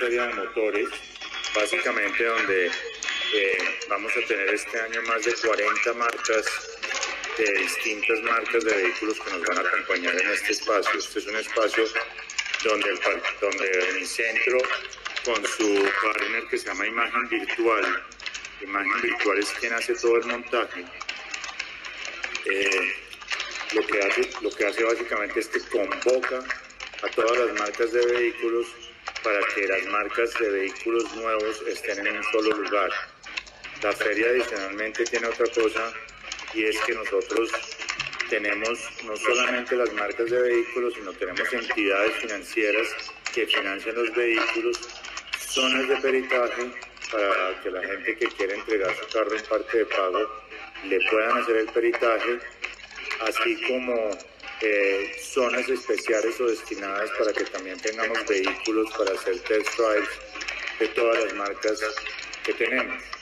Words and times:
feria 0.00 0.26
de 0.28 0.34
motores, 0.34 0.88
básicamente 1.54 2.24
donde 2.24 2.66
eh, 3.34 3.78
vamos 3.86 4.10
a 4.16 4.26
tener 4.26 4.48
este 4.54 4.80
año 4.80 5.02
más 5.02 5.22
de 5.26 5.34
40 5.34 5.92
marcas 5.92 6.46
de 7.36 7.52
distintas 7.58 8.20
marcas 8.22 8.64
de 8.64 8.74
vehículos 8.76 9.20
que 9.20 9.30
nos 9.30 9.42
van 9.42 9.58
a 9.58 9.60
acompañar 9.60 10.18
en 10.18 10.30
este 10.30 10.52
espacio. 10.52 10.98
Este 10.98 11.18
es 11.18 11.26
un 11.26 11.36
espacio 11.36 11.84
donde, 12.64 12.88
el, 12.88 13.00
donde 13.42 13.92
mi 14.00 14.06
centro, 14.06 14.58
con 15.22 15.46
su 15.46 15.92
partner 16.02 16.48
que 16.48 16.56
se 16.56 16.66
llama 16.66 16.86
Imagen 16.86 17.28
Virtual, 17.28 18.04
Imagen 18.62 19.02
Virtual 19.02 19.38
es 19.38 19.50
quien 19.60 19.74
hace 19.74 19.94
todo 19.96 20.16
el 20.16 20.24
montaje, 20.24 20.82
eh, 22.46 22.94
lo, 23.74 23.86
que 23.86 24.00
hace, 24.00 24.30
lo 24.40 24.50
que 24.50 24.64
hace 24.64 24.82
básicamente 24.82 25.40
es 25.40 25.48
que 25.48 25.60
convoca 25.60 26.38
a 27.02 27.08
todas 27.14 27.38
las 27.38 27.58
marcas 27.58 27.92
de 27.92 28.06
vehículos 28.06 28.66
para 29.22 29.40
que 29.54 29.66
las 29.66 29.86
marcas 29.86 30.32
de 30.38 30.50
vehículos 30.50 31.14
nuevos 31.14 31.62
estén 31.66 32.06
en 32.06 32.16
un 32.16 32.24
solo 32.24 32.56
lugar. 32.56 32.90
La 33.82 33.92
feria 33.92 34.28
adicionalmente 34.28 35.04
tiene 35.04 35.26
otra 35.26 35.46
cosa 35.46 35.92
y 36.54 36.64
es 36.64 36.78
que 36.80 36.94
nosotros 36.94 37.50
tenemos 38.28 38.78
no 39.04 39.16
solamente 39.16 39.76
las 39.76 39.92
marcas 39.92 40.30
de 40.30 40.40
vehículos, 40.40 40.94
sino 40.94 41.12
tenemos 41.12 41.52
entidades 41.52 42.12
financieras 42.16 42.88
que 43.34 43.46
financian 43.46 43.94
los 43.94 44.14
vehículos, 44.14 44.78
zonas 45.38 45.88
de 45.88 45.96
peritaje 45.96 46.70
para 47.10 47.60
que 47.62 47.70
la 47.70 47.82
gente 47.82 48.16
que 48.16 48.26
quiere 48.28 48.54
entregar 48.54 48.94
su 48.96 49.06
carro 49.12 49.36
en 49.36 49.44
parte 49.44 49.78
de 49.78 49.86
pago 49.86 50.30
le 50.84 51.00
puedan 51.10 51.38
hacer 51.38 51.56
el 51.56 51.66
peritaje, 51.66 52.38
así 53.20 53.60
como 53.66 54.10
eh, 54.62 55.12
zonas 55.20 55.68
especiales 55.68 56.40
o 56.40 56.46
destinadas 56.46 57.10
para 57.18 57.32
que 57.32 57.44
también 57.44 57.78
tengamos 57.78 58.26
vehículos 58.26 58.90
para 58.96 59.12
hacer 59.14 59.38
test 59.40 59.68
drives 59.76 60.08
de 60.78 60.88
todas 60.88 61.24
las 61.24 61.34
marcas 61.34 61.80
que 62.44 62.52
tenemos. 62.54 63.19